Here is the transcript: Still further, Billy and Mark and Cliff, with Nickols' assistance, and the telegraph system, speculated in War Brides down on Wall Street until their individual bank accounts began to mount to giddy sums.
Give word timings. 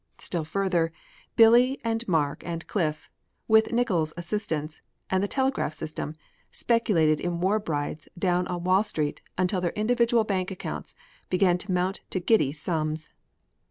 Still 0.17 0.43
further, 0.43 0.91
Billy 1.35 1.79
and 1.83 2.07
Mark 2.07 2.41
and 2.43 2.65
Cliff, 2.65 3.07
with 3.47 3.71
Nickols' 3.71 4.13
assistance, 4.17 4.81
and 5.11 5.21
the 5.21 5.27
telegraph 5.27 5.75
system, 5.75 6.15
speculated 6.49 7.19
in 7.19 7.39
War 7.39 7.59
Brides 7.59 8.09
down 8.17 8.47
on 8.47 8.63
Wall 8.63 8.81
Street 8.83 9.21
until 9.37 9.61
their 9.61 9.69
individual 9.73 10.23
bank 10.23 10.49
accounts 10.49 10.95
began 11.29 11.59
to 11.59 11.71
mount 11.71 12.01
to 12.09 12.19
giddy 12.19 12.51
sums. 12.51 13.09